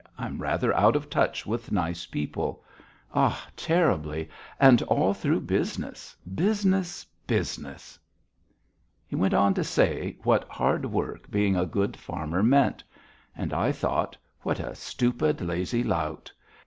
I'm 0.17 0.41
rather 0.41 0.73
out 0.75 0.95
of 0.95 1.11
touch 1.11 1.45
with 1.45 1.71
nice 1.71 2.07
people. 2.07 2.63
Ah! 3.13 3.47
terribly. 3.55 4.31
And 4.59 4.81
all 4.87 5.13
through 5.13 5.41
business, 5.41 6.15
business, 6.33 7.05
business!" 7.27 7.99
He 9.07 9.15
went 9.15 9.35
on 9.35 9.53
to 9.53 9.63
say 9.63 10.17
what 10.23 10.47
hard 10.49 10.85
work 10.87 11.29
being 11.29 11.55
a 11.55 11.67
good 11.67 11.95
farmer 11.95 12.41
meant. 12.41 12.83
And 13.35 13.53
I 13.53 13.71
thought: 13.71 14.17
What 14.41 14.59
a 14.59 14.73
stupid, 14.73 15.39
lazy 15.39 15.83
lout! 15.83 16.33